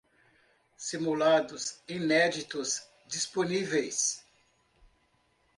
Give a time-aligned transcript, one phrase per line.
[0.75, 4.25] Simulados inéditos disponíveis